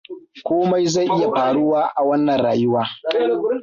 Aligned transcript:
Komai 0.47 0.85
zai 0.93 1.07
iya 1.15 1.27
faruwa 1.35 1.81
a 1.99 2.01
wannan 2.07 2.39
rayuwa. 2.43 2.83